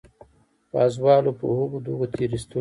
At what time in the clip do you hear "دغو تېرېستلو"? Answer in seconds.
1.85-2.59